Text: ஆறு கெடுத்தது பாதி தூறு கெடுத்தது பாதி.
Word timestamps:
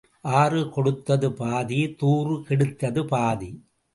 ஆறு 0.37 0.61
கெடுத்தது 0.75 1.29
பாதி 1.39 1.79
தூறு 1.99 2.35
கெடுத்தது 2.47 3.01
பாதி. 3.07 3.51